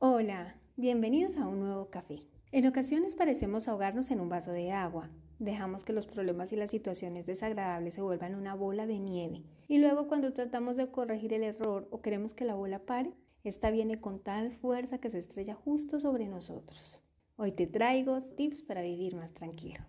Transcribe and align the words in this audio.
Hola, 0.00 0.54
bienvenidos 0.76 1.38
a 1.38 1.48
un 1.48 1.58
nuevo 1.58 1.90
café. 1.90 2.22
En 2.52 2.68
ocasiones 2.68 3.16
parecemos 3.16 3.66
ahogarnos 3.66 4.12
en 4.12 4.20
un 4.20 4.28
vaso 4.28 4.52
de 4.52 4.70
agua. 4.70 5.10
Dejamos 5.40 5.82
que 5.82 5.92
los 5.92 6.06
problemas 6.06 6.52
y 6.52 6.56
las 6.56 6.70
situaciones 6.70 7.26
desagradables 7.26 7.94
se 7.94 8.00
vuelvan 8.00 8.36
una 8.36 8.54
bola 8.54 8.86
de 8.86 9.00
nieve. 9.00 9.42
Y 9.66 9.78
luego 9.78 10.06
cuando 10.06 10.32
tratamos 10.32 10.76
de 10.76 10.88
corregir 10.92 11.32
el 11.32 11.42
error 11.42 11.88
o 11.90 12.00
queremos 12.00 12.32
que 12.32 12.44
la 12.44 12.54
bola 12.54 12.78
pare, 12.78 13.12
esta 13.42 13.72
viene 13.72 14.00
con 14.00 14.20
tal 14.20 14.52
fuerza 14.52 14.98
que 14.98 15.10
se 15.10 15.18
estrella 15.18 15.56
justo 15.56 15.98
sobre 15.98 16.28
nosotros. 16.28 17.02
Hoy 17.34 17.50
te 17.50 17.66
traigo 17.66 18.22
tips 18.22 18.62
para 18.62 18.82
vivir 18.82 19.16
más 19.16 19.34
tranquilo. 19.34 19.80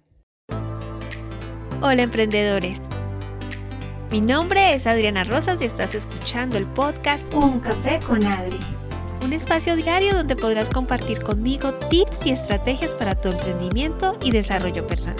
Hola 1.84 2.02
emprendedores. 2.02 2.80
Mi 4.10 4.22
nombre 4.22 4.70
es 4.70 4.88
Adriana 4.88 5.24
Rosas 5.24 5.62
y 5.62 5.66
estás 5.66 5.94
escuchando 5.94 6.58
el 6.58 6.66
podcast 6.66 7.32
Un 7.32 7.60
café 7.60 8.00
con 8.08 8.26
Adri. 8.26 8.79
Un 9.24 9.34
espacio 9.34 9.76
diario 9.76 10.14
donde 10.14 10.36
podrás 10.36 10.70
compartir 10.70 11.22
conmigo 11.22 11.74
tips 11.90 12.26
y 12.26 12.32
estrategias 12.32 12.94
para 12.96 13.20
tu 13.20 13.30
emprendimiento 13.30 14.18
y 14.24 14.32
desarrollo 14.32 14.88
personal. 14.88 15.18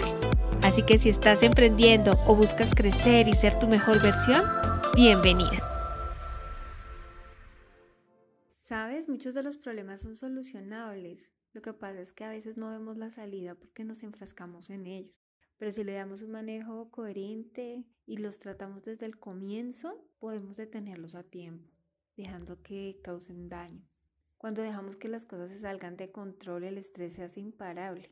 Así 0.62 0.82
que 0.84 0.98
si 0.98 1.10
estás 1.10 1.42
emprendiendo 1.42 2.12
o 2.26 2.34
buscas 2.34 2.74
crecer 2.74 3.28
y 3.28 3.32
ser 3.34 3.58
tu 3.58 3.66
mejor 3.66 4.02
versión, 4.02 4.42
bienvenida. 4.94 5.70
Sabes, 8.58 9.08
muchos 9.08 9.34
de 9.34 9.42
los 9.42 9.56
problemas 9.56 10.00
son 10.00 10.16
solucionables. 10.16 11.32
Lo 11.52 11.60
que 11.60 11.72
pasa 11.72 12.00
es 12.00 12.12
que 12.12 12.24
a 12.24 12.30
veces 12.30 12.56
no 12.56 12.70
vemos 12.70 12.96
la 12.96 13.10
salida 13.10 13.54
porque 13.54 13.84
nos 13.84 14.02
enfrascamos 14.02 14.70
en 14.70 14.86
ellos. 14.86 15.20
Pero 15.58 15.72
si 15.72 15.84
le 15.84 15.92
damos 15.92 16.22
un 16.22 16.30
manejo 16.30 16.90
coherente 16.90 17.84
y 18.06 18.16
los 18.16 18.38
tratamos 18.38 18.82
desde 18.82 19.04
el 19.04 19.18
comienzo, 19.18 20.02
podemos 20.18 20.56
detenerlos 20.56 21.14
a 21.14 21.22
tiempo, 21.22 21.68
dejando 22.22 22.62
que 22.62 23.00
causen 23.02 23.48
daño. 23.48 23.86
Cuando 24.38 24.62
dejamos 24.62 24.96
que 24.96 25.08
las 25.08 25.26
cosas 25.26 25.50
se 25.50 25.58
salgan 25.58 25.96
de 25.96 26.10
control, 26.10 26.64
el 26.64 26.78
estrés 26.78 27.14
se 27.14 27.22
hace 27.22 27.40
imparable 27.40 28.10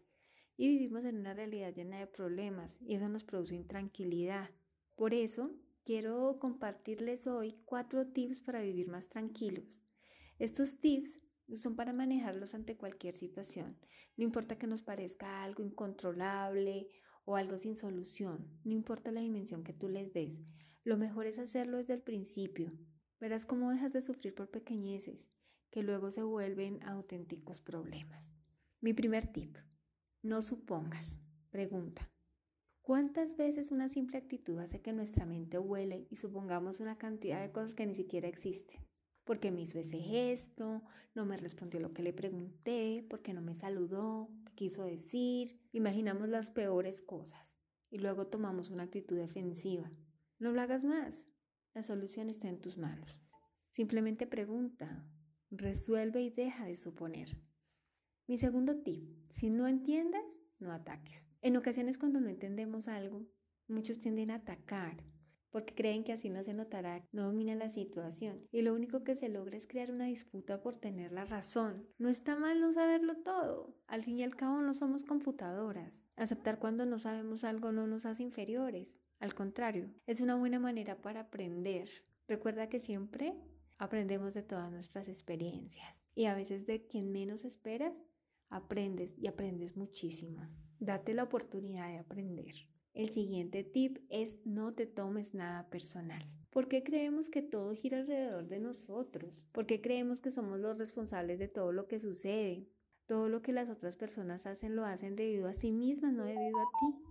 y 0.56 0.68
vivimos 0.68 1.04
en 1.04 1.18
una 1.18 1.34
realidad 1.34 1.74
llena 1.74 1.98
de 1.98 2.06
problemas 2.06 2.78
y 2.82 2.94
eso 2.94 3.08
nos 3.08 3.24
produce 3.24 3.54
intranquilidad. 3.54 4.50
Por 4.96 5.14
eso, 5.14 5.50
quiero 5.84 6.38
compartirles 6.38 7.26
hoy 7.26 7.56
cuatro 7.64 8.06
tips 8.06 8.42
para 8.42 8.60
vivir 8.60 8.88
más 8.88 9.08
tranquilos 9.08 9.82
estos 10.38 10.78
tips 10.78 11.18
son 11.56 11.74
para 11.74 11.92
manejarlos 11.92 12.54
ante 12.54 12.76
cualquier 12.76 13.16
situación. 13.16 13.76
No 14.16 14.22
importa 14.22 14.56
que 14.56 14.68
nos 14.68 14.82
parezca 14.82 15.42
algo 15.42 15.64
incontrolable 15.64 16.88
o 17.24 17.34
algo 17.34 17.58
sin 17.58 17.74
solución, 17.74 18.46
no 18.62 18.72
importa 18.72 19.10
la 19.10 19.20
dimensión 19.20 19.64
que 19.64 19.72
tú 19.72 19.88
les 19.88 20.12
des. 20.12 20.38
Lo 20.84 20.96
mejor 20.96 21.26
es 21.26 21.40
hacerlo 21.40 21.78
desde 21.78 21.94
el 21.94 22.02
principio. 22.02 22.72
Verás 23.20 23.46
cómo 23.46 23.70
dejas 23.70 23.92
de 23.92 24.02
sufrir 24.02 24.34
por 24.34 24.48
pequeñeces, 24.48 25.28
que 25.70 25.82
luego 25.82 26.10
se 26.10 26.22
vuelven 26.22 26.82
auténticos 26.82 27.60
problemas. 27.60 28.32
Mi 28.80 28.92
primer 28.92 29.26
tip, 29.26 29.56
no 30.22 30.42
supongas, 30.42 31.18
pregunta. 31.50 32.10
¿Cuántas 32.82 33.36
veces 33.36 33.70
una 33.70 33.88
simple 33.88 34.18
actitud 34.18 34.58
hace 34.58 34.80
que 34.80 34.92
nuestra 34.92 35.26
mente 35.26 35.58
huele 35.58 36.06
y 36.10 36.16
supongamos 36.16 36.80
una 36.80 36.96
cantidad 36.96 37.40
de 37.40 37.52
cosas 37.52 37.74
que 37.74 37.86
ni 37.86 37.94
siquiera 37.94 38.28
existen? 38.28 38.88
porque 39.28 39.50
me 39.50 39.60
hizo 39.60 39.78
ese 39.78 39.98
gesto, 39.98 40.82
no 41.14 41.26
me 41.26 41.36
respondió 41.36 41.80
lo 41.80 41.92
que 41.92 42.02
le 42.02 42.14
pregunté, 42.14 43.04
porque 43.10 43.34
no 43.34 43.42
me 43.42 43.54
saludó, 43.54 44.30
qué 44.46 44.64
quiso 44.64 44.84
decir. 44.84 45.60
Imaginamos 45.72 46.30
las 46.30 46.48
peores 46.48 47.02
cosas 47.02 47.60
y 47.90 47.98
luego 47.98 48.28
tomamos 48.28 48.70
una 48.70 48.84
actitud 48.84 49.18
defensiva. 49.18 49.92
No 50.38 50.50
lo 50.52 50.62
hagas 50.62 50.82
más. 50.82 51.26
La 51.78 51.84
solución 51.84 52.28
está 52.28 52.48
en 52.48 52.60
tus 52.60 52.76
manos. 52.76 53.22
Simplemente 53.70 54.26
pregunta, 54.26 55.06
resuelve 55.52 56.20
y 56.22 56.30
deja 56.30 56.64
de 56.64 56.74
suponer. 56.74 57.28
Mi 58.26 58.36
segundo 58.36 58.80
tip, 58.82 59.08
si 59.30 59.48
no 59.48 59.68
entiendes, 59.68 60.24
no 60.58 60.72
ataques. 60.72 61.30
En 61.40 61.56
ocasiones 61.56 61.96
cuando 61.96 62.20
no 62.20 62.30
entendemos 62.30 62.88
algo, 62.88 63.24
muchos 63.68 64.00
tienden 64.00 64.32
a 64.32 64.38
atacar 64.38 65.04
porque 65.50 65.74
creen 65.74 66.04
que 66.04 66.12
así 66.12 66.28
no 66.30 66.42
se 66.42 66.52
notará, 66.52 67.06
no 67.12 67.24
domina 67.24 67.54
la 67.54 67.70
situación 67.70 68.46
y 68.50 68.62
lo 68.62 68.74
único 68.74 69.04
que 69.04 69.14
se 69.14 69.28
logra 69.28 69.56
es 69.56 69.66
crear 69.66 69.90
una 69.90 70.06
disputa 70.06 70.60
por 70.60 70.80
tener 70.80 71.12
la 71.12 71.26
razón. 71.26 71.86
No 71.98 72.08
está 72.08 72.36
mal 72.36 72.60
no 72.60 72.72
saberlo 72.72 73.16
todo, 73.18 73.74
al 73.86 74.02
fin 74.02 74.18
y 74.18 74.24
al 74.24 74.36
cabo 74.36 74.60
no 74.62 74.74
somos 74.74 75.04
computadoras. 75.04 76.02
Aceptar 76.16 76.58
cuando 76.58 76.86
no 76.86 76.98
sabemos 76.98 77.44
algo 77.44 77.72
no 77.72 77.86
nos 77.86 78.04
hace 78.04 78.24
inferiores, 78.24 78.98
al 79.20 79.34
contrario, 79.34 79.90
es 80.06 80.20
una 80.20 80.36
buena 80.36 80.60
manera 80.60 81.02
para 81.02 81.20
aprender. 81.20 81.88
Recuerda 82.28 82.68
que 82.68 82.78
siempre 82.78 83.34
aprendemos 83.76 84.34
de 84.34 84.42
todas 84.42 84.70
nuestras 84.70 85.08
experiencias 85.08 86.04
y 86.14 86.26
a 86.26 86.34
veces 86.34 86.66
de 86.66 86.86
quien 86.86 87.10
menos 87.10 87.44
esperas, 87.44 88.04
aprendes 88.48 89.18
y 89.18 89.26
aprendes 89.26 89.76
muchísimo. 89.76 90.40
Date 90.78 91.14
la 91.14 91.24
oportunidad 91.24 91.88
de 91.88 91.98
aprender. 91.98 92.54
El 92.94 93.10
siguiente 93.10 93.64
tip 93.64 93.98
es 94.08 94.38
no 94.44 94.74
te 94.74 94.86
tomes 94.86 95.34
nada 95.34 95.68
personal. 95.68 96.24
¿Por 96.50 96.68
qué 96.68 96.82
creemos 96.82 97.28
que 97.28 97.42
todo 97.42 97.74
gira 97.74 97.98
alrededor 97.98 98.48
de 98.48 98.58
nosotros? 98.58 99.44
¿Por 99.52 99.66
qué 99.66 99.80
creemos 99.80 100.20
que 100.20 100.30
somos 100.30 100.58
los 100.58 100.78
responsables 100.78 101.38
de 101.38 101.48
todo 101.48 101.72
lo 101.72 101.86
que 101.86 102.00
sucede? 102.00 102.68
Todo 103.06 103.28
lo 103.28 103.42
que 103.42 103.52
las 103.52 103.68
otras 103.68 103.96
personas 103.96 104.46
hacen 104.46 104.76
lo 104.76 104.84
hacen 104.84 105.16
debido 105.16 105.48
a 105.48 105.54
sí 105.54 105.72
mismas, 105.72 106.12
no 106.12 106.24
debido 106.24 106.58
a 106.58 106.64
ti. 106.80 107.08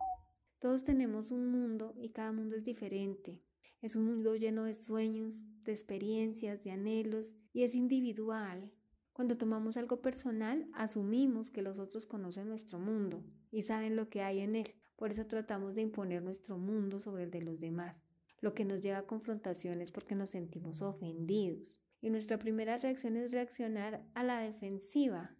Todos 0.59 0.84
tenemos 0.84 1.29
un 1.29 1.51
mundo 1.51 1.94
y 1.95 2.09
cada 2.09 2.31
mundo 2.31 2.56
es 2.56 2.63
diferente. 2.63 3.40
Es 3.79 3.95
un 3.95 4.06
mundo 4.06 4.35
lleno 4.35 4.63
de 4.63 4.73
sueños, 4.73 5.44
de 5.63 5.72
experiencias, 5.72 6.63
de 6.63 6.72
anhelos 6.72 7.35
y 7.53 7.62
es 7.62 7.75
individual. 7.75 8.72
Cuando 9.13 9.38
tomamos 9.38 9.78
algo 9.78 10.01
personal, 10.01 10.68
asumimos 10.73 11.51
que 11.51 11.62
los 11.62 11.78
otros 11.78 12.07
conocen 12.07 12.50
nuestro 12.50 12.79
mundo 12.79 13.23
y 13.51 13.62
saben 13.62 13.95
lo 13.95 14.09
que 14.09 14.23
hay 14.23 14.40
en 14.40 14.56
él. 14.56 14.73
Por 14.95 15.12
eso 15.12 15.28
tratamos 15.28 15.75
de 15.75 15.84
imponer 15.84 16.23
nuestro 16.23 16.57
mundo 16.57 17.00
sobre 17.00 17.25
el 17.25 17.31
de 17.31 17.44
los 17.44 17.59
demás, 17.59 18.03
lo 18.41 18.56
que 18.56 18.66
nos 18.66 18.81
lleva 18.81 18.97
a 18.97 19.06
confrontaciones 19.06 19.91
porque 19.91 20.16
nos 20.16 20.31
sentimos 20.31 20.81
ofendidos. 20.81 21.79
Y 22.01 22.09
nuestra 22.09 22.39
primera 22.39 22.78
reacción 22.78 23.16
es 23.16 23.31
reaccionar 23.31 24.03
a 24.16 24.24
la 24.24 24.39
defensiva, 24.39 25.35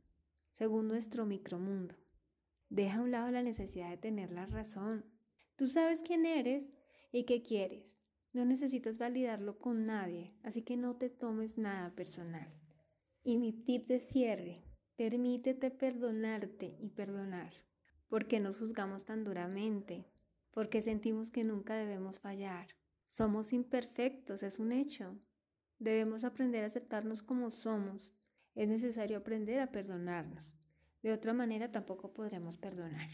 según 0.52 0.88
nuestro 0.88 1.26
micromundo. 1.26 1.96
Deja 2.70 3.00
a 3.00 3.02
un 3.02 3.12
lado 3.12 3.32
la 3.32 3.44
necesidad 3.44 3.90
de 3.90 3.98
tener 3.98 4.32
la 4.32 4.46
razón. 4.46 5.06
Tú 5.56 5.68
sabes 5.68 6.02
quién 6.02 6.26
eres 6.26 6.74
y 7.12 7.26
qué 7.26 7.42
quieres. 7.42 7.98
No 8.34 8.46
necesitas 8.46 8.98
validarlo 8.98 9.58
con 9.58 9.86
nadie, 9.86 10.36
así 10.44 10.62
que 10.62 10.76
no 10.76 10.98
te 10.98 11.10
tomes 11.10 11.58
nada 11.58 11.96
personal. 11.96 12.54
Y 13.24 13.38
mi 13.38 13.54
tip 13.54 13.88
de 13.88 14.00
cierre, 14.00 14.64
permítete 14.96 15.72
perdonarte 15.72 16.78
y 16.80 16.90
perdonar. 16.90 17.54
¿Por 18.10 18.28
qué 18.28 18.40
nos 18.40 18.60
juzgamos 18.60 19.06
tan 19.06 19.24
duramente? 19.24 20.06
Porque 20.52 20.82
sentimos 20.82 21.32
que 21.32 21.44
nunca 21.44 21.76
debemos 21.76 22.20
fallar. 22.20 22.68
Somos 23.10 23.54
imperfectos, 23.54 24.44
es 24.44 24.60
un 24.60 24.72
hecho. 24.72 25.18
Debemos 25.80 26.24
aprender 26.24 26.64
a 26.64 26.68
aceptarnos 26.68 27.24
como 27.24 27.50
somos. 27.50 28.14
Es 28.56 28.68
necesario 28.68 29.18
aprender 29.18 29.60
a 29.60 29.72
perdonarnos. 29.72 30.58
De 31.04 31.14
otra 31.14 31.34
manera 31.34 31.72
tampoco 31.72 32.14
podremos 32.14 32.58
perdonar. 32.58 33.10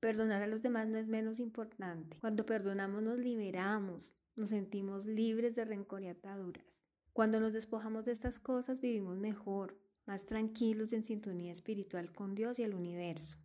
Perdonar 0.00 0.42
a 0.42 0.46
los 0.46 0.62
demás 0.62 0.88
no 0.88 0.98
es 0.98 1.08
menos 1.08 1.40
importante. 1.40 2.18
Cuando 2.20 2.46
perdonamos 2.46 3.02
nos 3.02 3.18
liberamos, 3.18 4.14
nos 4.36 4.50
sentimos 4.50 5.06
libres 5.06 5.54
de 5.54 5.64
rencor 5.64 6.02
y 6.02 6.08
ataduras. 6.08 6.84
Cuando 7.12 7.40
nos 7.40 7.52
despojamos 7.52 8.04
de 8.04 8.12
estas 8.12 8.38
cosas 8.38 8.80
vivimos 8.80 9.18
mejor, 9.18 9.76
más 10.06 10.24
tranquilos 10.24 10.92
en 10.92 11.04
sintonía 11.04 11.52
espiritual 11.52 12.12
con 12.12 12.34
Dios 12.34 12.58
y 12.58 12.62
el 12.62 12.74
universo. 12.74 13.38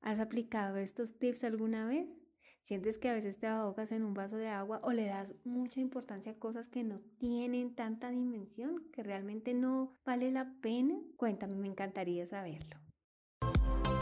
¿Has 0.00 0.18
aplicado 0.18 0.78
estos 0.78 1.18
tips 1.18 1.44
alguna 1.44 1.86
vez? 1.86 2.08
¿Sientes 2.62 2.96
que 2.98 3.08
a 3.08 3.14
veces 3.14 3.38
te 3.38 3.46
ahogas 3.46 3.92
en 3.92 4.02
un 4.02 4.14
vaso 4.14 4.36
de 4.36 4.48
agua 4.48 4.80
o 4.82 4.92
le 4.92 5.06
das 5.06 5.34
mucha 5.44 5.80
importancia 5.80 6.32
a 6.32 6.38
cosas 6.38 6.68
que 6.68 6.84
no 6.84 7.00
tienen 7.18 7.74
tanta 7.74 8.10
dimensión, 8.10 8.88
que 8.92 9.02
realmente 9.02 9.52
no 9.52 9.96
vale 10.04 10.30
la 10.30 10.54
pena? 10.60 10.98
Cuéntame, 11.16 11.56
me 11.56 11.68
encantaría 11.68 12.26
saberlo. 12.26 12.81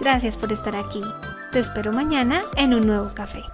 Gracias 0.01 0.37
por 0.37 0.51
estar 0.53 0.75
aquí. 0.77 1.03
Te 1.53 1.59
espero 1.59 1.93
mañana 1.93 2.41
en 2.57 2.75
un 2.75 2.87
nuevo 2.87 3.11
café. 3.15 3.45